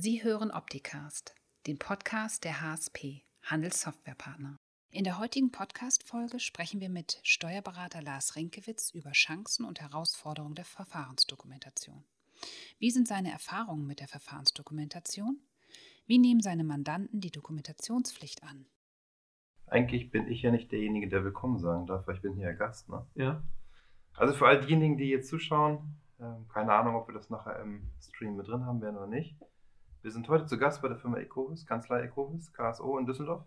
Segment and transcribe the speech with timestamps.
[0.00, 1.34] Sie hören Opticast,
[1.66, 4.56] den Podcast der HSP, Handelssoftwarepartner.
[4.92, 10.66] In der heutigen Podcast-Folge sprechen wir mit Steuerberater Lars Rinkewitz über Chancen und Herausforderungen der
[10.66, 12.04] Verfahrensdokumentation.
[12.78, 15.40] Wie sind seine Erfahrungen mit der Verfahrensdokumentation?
[16.06, 18.66] Wie nehmen seine Mandanten die Dokumentationspflicht an?
[19.66, 22.52] Eigentlich bin ich ja nicht derjenige, der willkommen sagen darf, weil ich bin hier ja
[22.52, 22.88] Gast.
[22.88, 23.04] Ne?
[23.16, 23.42] Ja.
[24.14, 27.90] Also für all diejenigen, die jetzt zuschauen, ähm, keine Ahnung, ob wir das nachher im
[28.00, 29.34] Stream mit drin haben werden oder nicht.
[30.00, 33.44] Wir sind heute zu Gast bei der Firma Ecovis, Kanzlei Ecovis, KSO in Düsseldorf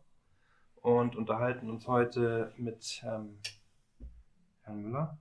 [0.76, 3.40] und unterhalten uns heute mit ähm,
[4.64, 5.18] Herrn Müller,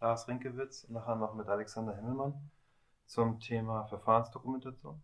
[0.00, 2.50] Lars Rinkewitz und nachher noch mit Alexander Himmelmann
[3.06, 5.00] zum Thema Verfahrensdokumentation.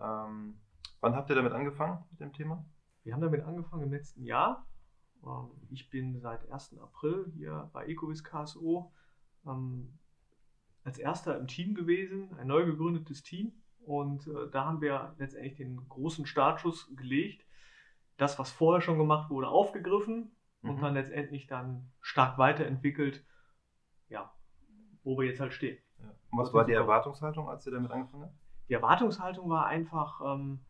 [0.00, 0.60] Ähm,
[1.00, 2.66] wann habt ihr damit angefangen mit dem Thema?
[3.04, 4.66] Wir haben damit angefangen im letzten Jahr.
[5.24, 6.76] Ähm, ich bin seit 1.
[6.80, 8.92] April hier bei Ecovis KSO
[9.46, 9.96] ähm,
[10.82, 13.52] als erster im Team gewesen, ein neu gegründetes Team.
[13.86, 17.46] Und äh, da haben wir letztendlich den großen Startschuss gelegt.
[18.16, 20.70] Das, was vorher schon gemacht wurde, aufgegriffen mhm.
[20.70, 23.24] und dann letztendlich dann stark weiterentwickelt,
[24.08, 24.32] ja,
[25.04, 25.78] wo wir jetzt halt stehen.
[26.00, 26.06] Ja.
[26.30, 28.34] Und was war die Erwartungshaltung, als ihr damit angefangen habt?
[28.68, 30.60] Die Erwartungshaltung war einfach, ähm,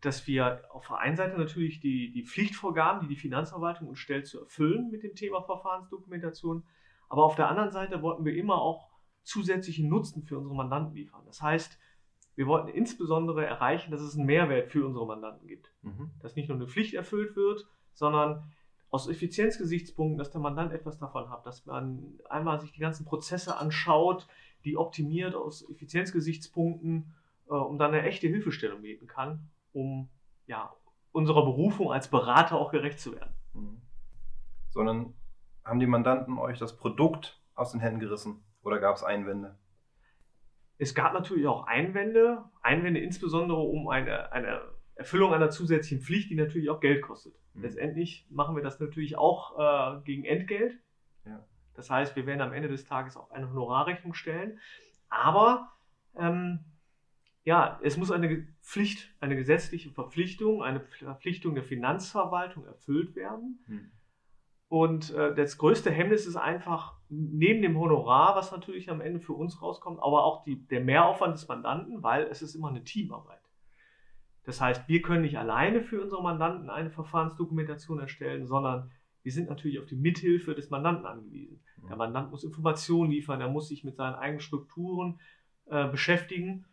[0.00, 4.26] dass wir auf der einen Seite natürlich die, die Pflichtvorgaben, die die Finanzverwaltung uns stellt,
[4.26, 6.64] zu erfüllen mit dem Thema Verfahrensdokumentation.
[7.08, 8.90] Aber auf der anderen Seite wollten wir immer auch
[9.22, 11.22] zusätzlichen Nutzen für unsere Mandanten liefern.
[11.26, 11.78] Das heißt,
[12.34, 15.72] wir wollten insbesondere erreichen, dass es einen Mehrwert für unsere Mandanten gibt.
[15.82, 16.10] Mhm.
[16.20, 18.52] Dass nicht nur eine Pflicht erfüllt wird, sondern
[18.90, 23.56] aus Effizienzgesichtspunkten, dass der Mandant etwas davon hat, dass man einmal sich die ganzen Prozesse
[23.56, 24.26] anschaut,
[24.64, 27.14] die optimiert aus Effizienzgesichtspunkten,
[27.48, 30.08] äh, um dann eine echte Hilfestellung bieten kann um
[30.46, 30.74] ja,
[31.12, 33.34] unserer Berufung als Berater auch gerecht zu werden.
[33.54, 33.82] Mhm.
[34.70, 35.14] Sondern
[35.64, 39.58] haben die Mandanten euch das Produkt aus den Händen gerissen oder gab es Einwände?
[40.78, 44.62] Es gab natürlich auch Einwände, Einwände insbesondere um eine, eine
[44.94, 47.34] Erfüllung einer zusätzlichen Pflicht, die natürlich auch Geld kostet.
[47.54, 47.62] Mhm.
[47.62, 50.78] Letztendlich machen wir das natürlich auch äh, gegen Entgelt.
[51.24, 51.44] Ja.
[51.74, 54.58] Das heißt, wir werden am Ende des Tages auch eine Honorarrechnung stellen.
[55.08, 55.72] Aber
[56.16, 56.60] ähm,
[57.44, 63.58] ja, es muss eine Pflicht, eine gesetzliche Verpflichtung, eine Verpflichtung der Finanzverwaltung erfüllt werden.
[63.66, 63.90] Hm.
[64.72, 69.34] Und äh, das größte Hemmnis ist einfach, neben dem Honorar, was natürlich am Ende für
[69.34, 73.42] uns rauskommt, aber auch die, der Mehraufwand des Mandanten, weil es ist immer eine Teamarbeit.
[74.44, 78.90] Das heißt, wir können nicht alleine für unsere Mandanten eine Verfahrensdokumentation erstellen, sondern
[79.22, 81.60] wir sind natürlich auf die Mithilfe des Mandanten angewiesen.
[81.86, 85.20] Der Mandant muss Informationen liefern, er muss sich mit seinen eigenen Strukturen
[85.66, 86.64] äh, beschäftigen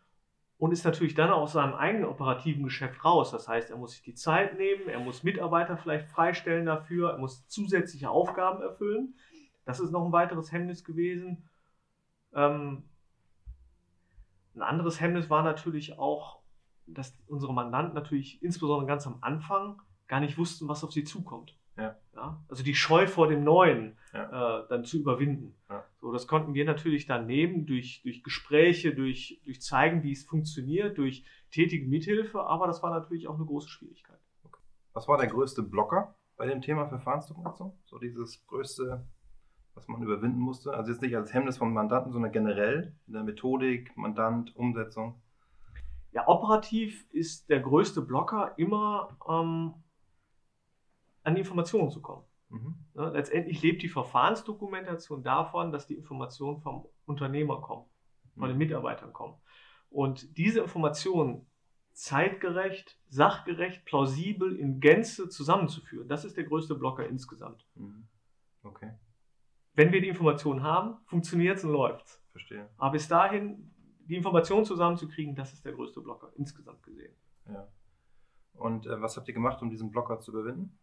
[0.60, 3.32] und ist natürlich dann aus seinem eigenen operativen Geschäft raus.
[3.32, 7.18] Das heißt, er muss sich die Zeit nehmen, er muss Mitarbeiter vielleicht freistellen dafür, er
[7.18, 9.16] muss zusätzliche Aufgaben erfüllen.
[9.64, 11.50] Das ist noch ein weiteres Hemmnis gewesen.
[12.34, 12.84] Ähm,
[14.54, 16.42] ein anderes Hemmnis war natürlich auch,
[16.88, 21.58] dass unsere Mandanten natürlich insbesondere ganz am Anfang gar nicht wussten, was auf sie zukommt.
[21.78, 21.96] Ja.
[22.16, 22.44] ja.
[22.50, 24.60] Also die Scheu vor dem Neuen ja.
[24.60, 25.56] äh, dann zu überwinden.
[26.10, 30.26] So, das konnten wir natürlich dann nehmen durch, durch Gespräche, durch, durch zeigen, wie es
[30.26, 34.18] funktioniert, durch tätige Mithilfe, aber das war natürlich auch eine große Schwierigkeit.
[34.44, 34.60] Okay.
[34.94, 37.74] Was war der größte Blocker bei dem Thema Verfahrensdokumentation?
[37.86, 39.06] So dieses größte,
[39.76, 40.74] was man überwinden musste?
[40.74, 45.22] Also jetzt nicht als Hemmnis vom Mandanten, sondern generell in der Methodik, Mandant, Umsetzung.
[46.12, 49.76] Ja, operativ ist der größte Blocker immer ähm,
[51.22, 52.24] an die Informationen zu kommen.
[52.50, 52.76] Mhm.
[52.96, 57.86] Ja, letztendlich lebt die Verfahrensdokumentation davon, dass die Informationen vom Unternehmer kommen,
[58.36, 58.54] von mhm.
[58.54, 59.36] den Mitarbeitern kommen.
[59.90, 61.48] Und diese Informationen
[61.94, 67.66] zeitgerecht, sachgerecht, plausibel in Gänze zusammenzuführen, das ist der größte Blocker insgesamt.
[67.76, 68.08] Mhm.
[68.64, 68.94] Okay.
[69.74, 72.24] Wenn wir die Informationen haben, funktioniert es und läuft es.
[72.32, 72.70] Verstehe.
[72.78, 73.74] Aber bis dahin,
[74.08, 77.16] die Informationen zusammenzukriegen, das ist der größte Blocker insgesamt gesehen.
[77.48, 77.68] Ja.
[78.54, 80.78] Und äh, was habt ihr gemacht, um diesen Blocker zu überwinden?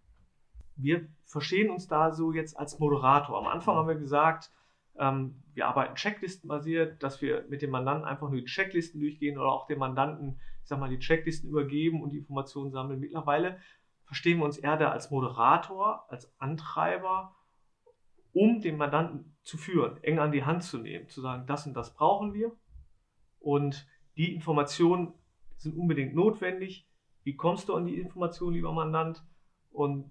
[0.76, 3.38] Wir verstehen uns da so jetzt als Moderator.
[3.38, 3.78] Am Anfang mhm.
[3.81, 4.50] haben wir gesagt,
[4.98, 9.53] ähm, wir arbeiten checklistenbasiert, dass wir mit dem Mandanten einfach nur die Checklisten durchgehen oder
[9.53, 13.00] auch dem Mandanten, ich sag mal, die Checklisten übergeben und die Informationen sammeln.
[13.00, 13.59] Mittlerweile
[14.04, 17.34] verstehen wir uns eher da als Moderator, als Antreiber,
[18.33, 21.74] um den Mandanten zu führen, eng an die Hand zu nehmen, zu sagen, das und
[21.74, 22.53] das brauchen wir
[23.39, 23.86] und
[24.16, 25.15] die Informationen
[25.56, 26.86] sind unbedingt notwendig.
[27.22, 29.24] Wie kommst du an die Informationen, lieber Mandant?
[29.71, 30.10] Und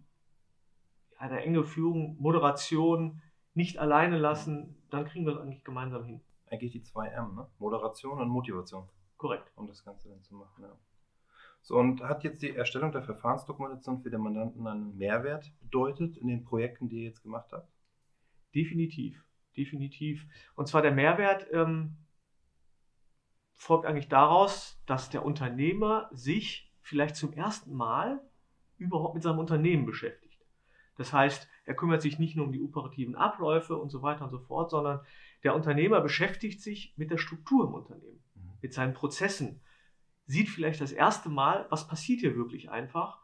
[1.18, 3.22] eine enge Führung, Moderation,
[3.54, 6.22] nicht alleine lassen, dann kriegen wir es eigentlich gemeinsam hin.
[6.48, 7.48] Eigentlich die zwei M, ne?
[7.58, 8.88] Moderation und Motivation.
[9.18, 9.52] Korrekt.
[9.56, 10.78] Um das Ganze dann zu machen, ja.
[11.62, 16.28] So, und hat jetzt die Erstellung der Verfahrensdokumentation für den Mandanten einen Mehrwert bedeutet in
[16.28, 17.72] den Projekten, die ihr jetzt gemacht habt?
[18.54, 19.26] Definitiv,
[19.58, 20.28] definitiv.
[20.56, 21.98] Und zwar der Mehrwert, ähm,
[23.56, 28.22] folgt eigentlich daraus, dass der Unternehmer sich vielleicht zum ersten Mal
[28.78, 30.25] überhaupt mit seinem Unternehmen beschäftigt.
[30.98, 34.32] Das heißt, er kümmert sich nicht nur um die operativen Abläufe und so weiter und
[34.32, 35.02] so fort, sondern
[35.44, 38.54] der Unternehmer beschäftigt sich mit der Struktur im Unternehmen, mhm.
[38.62, 39.62] mit seinen Prozessen,
[40.26, 43.20] sieht vielleicht das erste Mal, was passiert hier wirklich einfach,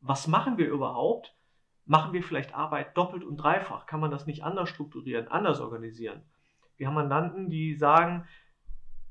[0.00, 1.36] was machen wir überhaupt,
[1.84, 6.22] machen wir vielleicht Arbeit doppelt und dreifach, kann man das nicht anders strukturieren, anders organisieren.
[6.76, 8.26] Wir haben Mandanten, die sagen,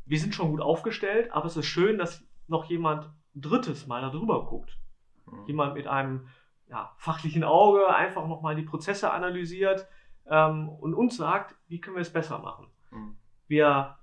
[0.06, 4.45] wir sind schon gut aufgestellt, aber es ist schön, dass noch jemand drittes Mal darüber
[4.45, 4.77] guckt.
[5.25, 5.47] Mhm.
[5.47, 6.27] Jemand mit einem
[6.69, 9.88] ja, fachlichen Auge einfach nochmal die Prozesse analysiert
[10.27, 12.67] ähm, und uns sagt, wie können wir es besser machen.
[12.91, 13.17] Mhm.
[13.47, 13.97] Wir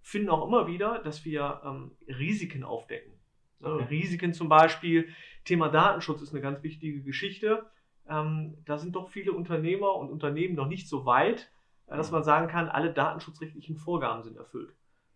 [0.00, 3.12] finden auch immer wieder, dass wir ähm, Risiken aufdecken.
[3.60, 3.84] Okay.
[3.84, 5.08] Risiken zum Beispiel,
[5.44, 7.66] Thema Datenschutz ist eine ganz wichtige Geschichte.
[8.08, 11.50] Ähm, da sind doch viele Unternehmer und Unternehmen noch nicht so weit,
[11.86, 12.16] äh, dass mhm.
[12.16, 14.74] man sagen kann, alle datenschutzrechtlichen Vorgaben sind erfüllt.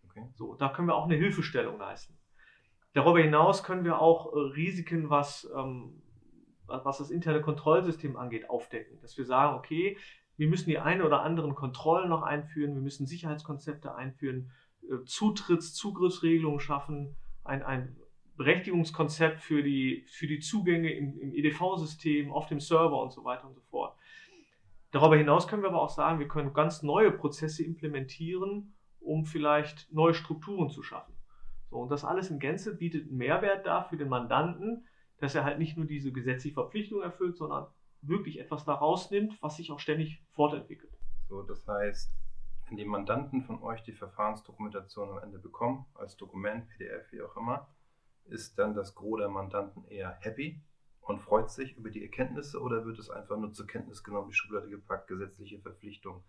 [0.09, 0.27] Okay.
[0.35, 2.17] So, da können wir auch eine Hilfestellung leisten.
[2.93, 6.01] Darüber hinaus können wir auch äh, Risiken, was, ähm,
[6.83, 8.99] was das interne Kontrollsystem angeht, aufdecken.
[9.01, 9.97] Dass wir sagen, okay,
[10.37, 14.51] wir müssen die eine oder anderen Kontrollen noch einführen, wir müssen Sicherheitskonzepte einführen,
[14.83, 17.95] äh, Zutritts-, Zugriffsregelungen schaffen, ein, ein
[18.37, 23.47] Berechtigungskonzept für die, für die Zugänge im, im EDV-System, auf dem Server und so weiter
[23.47, 23.95] und so fort.
[24.91, 29.91] Darüber hinaus können wir aber auch sagen, wir können ganz neue Prozesse implementieren, um vielleicht
[29.93, 31.13] neue Strukturen zu schaffen.
[31.69, 34.85] So, und das alles in Gänze bietet einen Mehrwert da für den Mandanten,
[35.21, 37.67] dass er halt nicht nur diese gesetzliche Verpflichtung erfüllt, sondern
[38.01, 40.91] wirklich etwas daraus nimmt, was sich auch ständig fortentwickelt.
[41.29, 42.11] So, das heißt,
[42.67, 47.37] wenn die Mandanten von euch die Verfahrensdokumentation am Ende bekommen, als Dokument, PDF, wie auch
[47.37, 47.69] immer,
[48.25, 50.59] ist dann das Gros der Mandanten eher happy
[51.01, 54.35] und freut sich über die Erkenntnisse oder wird es einfach nur zur Kenntnis genommen, die
[54.35, 56.23] Schublade gepackt, gesetzliche Verpflichtung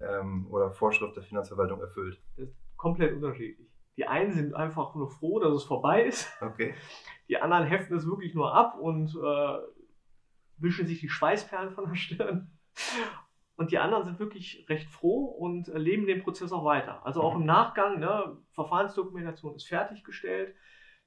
[0.00, 2.20] ähm, oder Vorschrift der Finanzverwaltung erfüllt?
[2.36, 3.73] Das ist komplett unterschiedlich.
[3.96, 6.30] Die einen sind einfach nur froh, dass es vorbei ist.
[6.40, 6.74] Okay.
[7.28, 9.58] Die anderen heften es wirklich nur ab und äh,
[10.58, 12.50] wischen sich die Schweißperlen von der Stirn.
[13.56, 17.06] Und die anderen sind wirklich recht froh und leben den Prozess auch weiter.
[17.06, 17.42] Also auch mhm.
[17.42, 20.54] im Nachgang, ne, Verfahrensdokumentation ist fertiggestellt.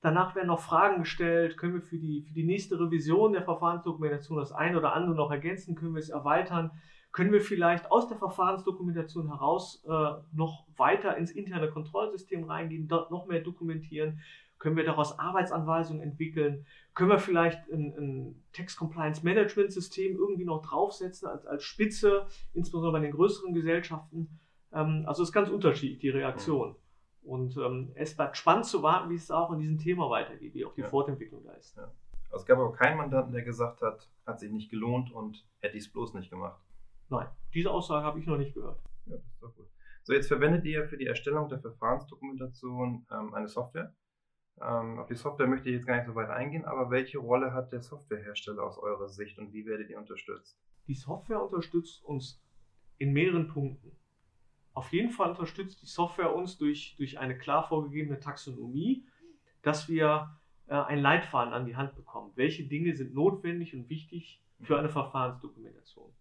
[0.02, 4.38] Danach werden noch Fragen gestellt, können wir für die, für die nächste Revision der Verfahrensdokumentation
[4.38, 6.72] das eine oder andere noch ergänzen, können wir es erweitern,
[7.18, 13.10] können wir vielleicht aus der Verfahrensdokumentation heraus äh, noch weiter ins interne Kontrollsystem reingehen, dort
[13.10, 14.20] noch mehr dokumentieren,
[14.60, 21.48] können wir daraus Arbeitsanweisungen entwickeln, können wir vielleicht ein, ein Text-Compliance-Management-System irgendwie noch draufsetzen als,
[21.48, 24.30] als Spitze, insbesondere bei den größeren Gesellschaften.
[24.72, 26.76] Ähm, also es ist ganz unterschiedlich, die Reaktion.
[27.24, 27.30] Mhm.
[27.32, 30.66] Und ähm, es bleibt spannend zu warten, wie es auch in diesem Thema weitergeht, wie
[30.66, 30.88] auch die ja.
[30.88, 31.78] Fortentwicklung da ist.
[31.78, 31.92] Ja.
[32.30, 35.78] Also es gab aber keinen Mandanten, der gesagt hat, hat sich nicht gelohnt und hätte
[35.78, 36.62] ich es bloß nicht gemacht.
[37.10, 38.82] Nein, diese Aussage habe ich noch nicht gehört.
[39.06, 39.68] Ja, das ist doch gut.
[40.04, 43.94] So, jetzt verwendet ihr für die Erstellung der Verfahrensdokumentation ähm, eine Software.
[44.62, 47.54] Ähm, auf die Software möchte ich jetzt gar nicht so weit eingehen, aber welche Rolle
[47.54, 50.58] hat der Softwarehersteller aus eurer Sicht und wie werdet ihr unterstützt?
[50.88, 52.42] Die Software unterstützt uns
[52.98, 53.92] in mehreren Punkten.
[54.74, 59.06] Auf jeden Fall unterstützt die Software uns durch, durch eine klar vorgegebene Taxonomie,
[59.62, 62.32] dass wir äh, einen Leitfaden an die Hand bekommen.
[62.36, 66.14] Welche Dinge sind notwendig und wichtig für eine Verfahrensdokumentation?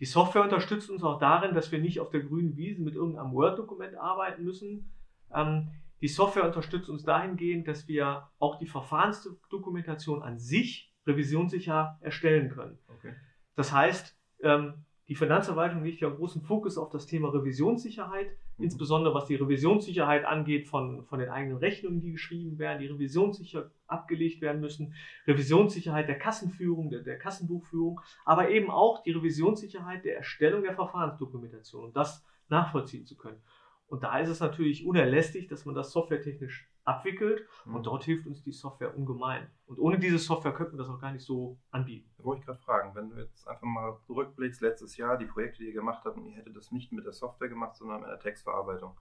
[0.00, 3.32] Die Software unterstützt uns auch darin, dass wir nicht auf der grünen Wiese mit irgendeinem
[3.32, 4.92] Word-Dokument arbeiten müssen.
[5.32, 5.70] Ähm,
[6.00, 12.78] die Software unterstützt uns dahingehend, dass wir auch die Verfahrensdokumentation an sich revisionssicher erstellen können.
[12.88, 13.14] Okay.
[13.56, 18.36] Das heißt, ähm, die Finanzverwaltung legt ja großen Fokus auf das Thema Revisionssicherheit.
[18.58, 23.70] Insbesondere was die Revisionssicherheit angeht von, von den eigenen Rechnungen, die geschrieben werden, die revisionssicher
[23.86, 24.94] abgelegt werden müssen,
[25.26, 31.84] Revisionssicherheit der Kassenführung, der, der Kassenbuchführung, aber eben auch die Revisionssicherheit der Erstellung der Verfahrensdokumentation
[31.84, 33.40] und das nachvollziehen zu können.
[33.86, 37.76] Und da ist es natürlich unerlässlich, dass man das softwaretechnisch abwickelt mhm.
[37.76, 39.50] und dort hilft uns die Software ungemein.
[39.66, 42.10] Und ohne diese Software könnten wir das auch gar nicht so anbieten.
[42.16, 45.62] Da wollte ich gerade fragen, wenn du jetzt einfach mal zurückblickst, letztes Jahr, die Projekte,
[45.62, 48.10] die ihr gemacht habt, und ihr hättet das nicht mit der Software gemacht, sondern mit
[48.10, 48.98] der Textverarbeitung,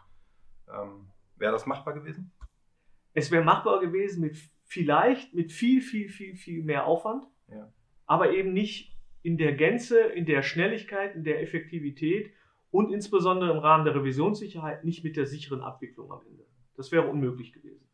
[0.70, 2.32] ähm, wäre das machbar gewesen?
[3.14, 7.72] Es wäre machbar gewesen mit vielleicht mit viel, viel, viel, viel mehr Aufwand, ja.
[8.06, 12.34] aber eben nicht in der Gänze, in der Schnelligkeit, in der Effektivität
[12.74, 16.44] und insbesondere im Rahmen der Revisionssicherheit nicht mit der sicheren Abwicklung am Ende.
[16.76, 17.88] Das wäre unmöglich gewesen.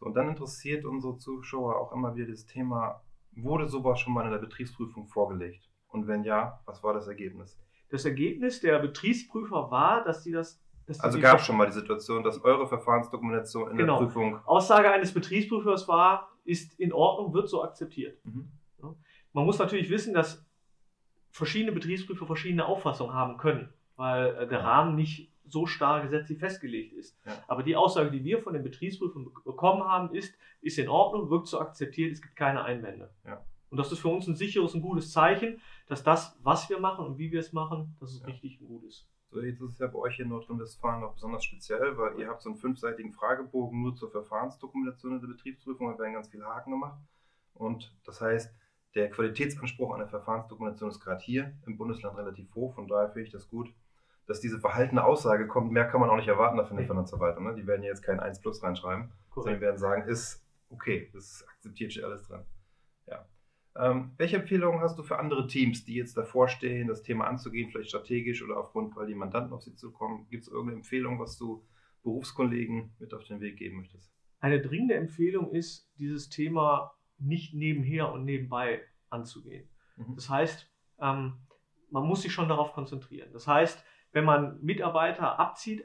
[0.00, 4.24] So, und dann interessiert unsere Zuschauer auch immer wieder das Thema, wurde sowas schon mal
[4.24, 5.70] in der Betriebsprüfung vorgelegt?
[5.88, 7.60] Und wenn ja, was war das Ergebnis?
[7.90, 10.58] Das Ergebnis der Betriebsprüfer war, dass sie das.
[11.00, 13.98] Also gab es schon mal die Situation, dass eure Verfahrensdokumentation in genau.
[13.98, 14.40] der Prüfung.
[14.46, 18.18] Aussage eines Betriebsprüfers war, ist in Ordnung, wird so akzeptiert.
[18.24, 18.50] Mhm.
[19.34, 20.44] Man muss natürlich wissen, dass
[21.30, 23.72] verschiedene Betriebsprüfer verschiedene Auffassungen haben können,
[24.02, 27.16] weil äh, der Rahmen nicht so starr gesetzlich festgelegt ist.
[27.24, 27.32] Ja.
[27.46, 31.46] Aber die Aussage, die wir von den Betriebsprüfern bekommen haben, ist, ist in Ordnung, wirkt
[31.46, 33.10] so akzeptiert, es gibt keine Einwände.
[33.24, 33.44] Ja.
[33.70, 37.06] Und das ist für uns ein sicheres und gutes Zeichen, dass das, was wir machen
[37.06, 38.26] und wie wir es machen, dass es Ja.
[38.26, 39.06] richtig und gut ist.
[39.30, 42.28] So, jetzt ist es ja bei euch hier in Nordrhein-Westfalen noch besonders speziell, weil ihr
[42.28, 46.44] habt so einen fünfseitigen Fragebogen nur zur Verfahrensdokumentation in der Betriebsprüfung, da werden ganz viele
[46.44, 47.00] Haken gemacht.
[47.54, 48.52] Und das heißt,
[48.94, 52.74] der Qualitätsanspruch an der Verfahrensdokumentation ist gerade hier im Bundesland relativ hoch.
[52.74, 53.72] Von daher finde ich das gut,
[54.32, 55.72] dass diese verhaltene Aussage kommt.
[55.72, 56.86] Mehr kann man auch nicht erwarten davon der.
[56.86, 57.44] Finanzverwaltung.
[57.44, 57.54] Ne?
[57.54, 61.92] Die werden ja jetzt kein 1 plus reinschreiben, sondern werden sagen, ist okay, das akzeptiert
[61.92, 62.40] steht alles drin.
[63.06, 63.26] Ja.
[63.76, 67.70] Ähm, welche Empfehlungen hast du für andere Teams, die jetzt davor stehen, das Thema anzugehen,
[67.70, 70.26] vielleicht strategisch oder aufgrund, weil die Mandanten auf sie zukommen?
[70.30, 71.62] Gibt es irgendeine Empfehlung, was du
[72.02, 74.10] Berufskollegen mit auf den Weg geben möchtest?
[74.40, 79.68] Eine dringende Empfehlung ist, dieses Thema nicht nebenher und nebenbei anzugehen.
[79.96, 80.14] Mhm.
[80.14, 81.34] Das heißt, ähm,
[81.90, 83.30] man muss sich schon darauf konzentrieren.
[83.34, 85.84] Das heißt, wenn man Mitarbeiter abzieht,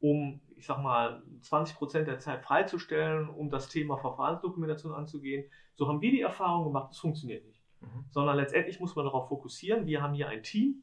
[0.00, 5.88] um, ich sag mal, 20 Prozent der Zeit freizustellen, um das Thema Verfahrensdokumentation anzugehen, so
[5.88, 7.62] haben wir die Erfahrung gemacht, es funktioniert nicht.
[7.80, 8.04] Mhm.
[8.10, 9.86] Sondern letztendlich muss man darauf fokussieren.
[9.86, 10.82] Wir haben hier ein Team,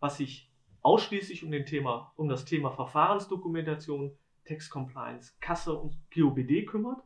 [0.00, 0.50] was sich
[0.82, 7.02] ausschließlich um, den Thema, um das Thema Verfahrensdokumentation, Text Compliance, Kasse und GOBD kümmert.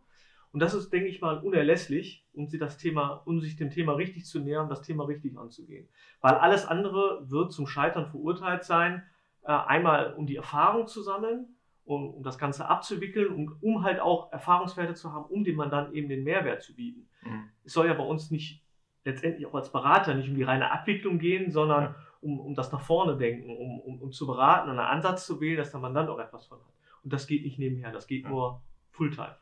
[0.53, 3.93] Und das ist, denke ich mal, unerlässlich, um sich, das Thema, um sich dem Thema
[3.93, 5.89] richtig zu nähern, das Thema richtig anzugehen.
[6.21, 9.05] Weil alles andere wird zum Scheitern verurteilt sein,
[9.43, 11.55] äh, einmal um die Erfahrung zu sammeln,
[11.85, 15.95] um, um das Ganze abzuwickeln und um halt auch Erfahrungswerte zu haben, um dem Mandanten
[15.95, 17.09] eben den Mehrwert zu bieten.
[17.23, 17.49] Mhm.
[17.65, 18.63] Es soll ja bei uns nicht
[19.05, 21.95] letztendlich auch als Berater nicht um die reine Abwicklung gehen, sondern Ja.
[22.21, 25.41] um, um das nach vorne denken, um, um, um zu beraten und einen Ansatz zu
[25.41, 26.75] wählen, dass der Mandant auch etwas von hat.
[27.03, 28.31] Und das geht nicht nebenher, das geht Ja.
[28.31, 29.37] nur Fulltime.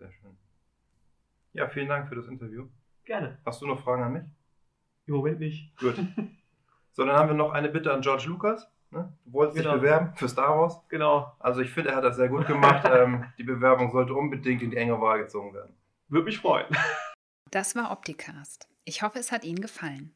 [0.00, 0.38] Sehr schön.
[1.52, 2.68] Ja, vielen Dank für das Interview.
[3.04, 3.38] Gerne.
[3.44, 4.24] Hast du noch Fragen an mich?
[5.06, 5.76] Im Moment nicht.
[5.78, 5.94] Gut.
[6.92, 8.66] So, dann haben wir noch eine Bitte an George Lucas.
[8.90, 9.16] Ne?
[9.24, 9.74] Du wolltest Genau.
[9.74, 10.80] dich bewerben für Star Wars.
[10.88, 11.32] Genau.
[11.38, 12.84] Also ich finde, er hat das sehr gut gemacht.
[12.92, 15.72] ähm, die Bewerbung sollte unbedingt in die enge Wahl gezogen werden.
[16.08, 16.66] Würde mich freuen.
[17.52, 18.68] Das war Opticast.
[18.84, 20.12] Ich hoffe, es hat Ihnen gefallen.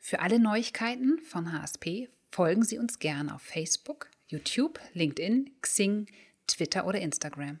[0.00, 6.06] Für alle Neuigkeiten von HSP folgen Sie uns gern auf Facebook, YouTube, LinkedIn, Xing,
[6.46, 7.60] Twitter oder Instagram.